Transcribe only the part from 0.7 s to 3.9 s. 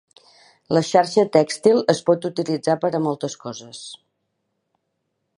La xarxa tèxtil es pot utilitzar per a moltes coses.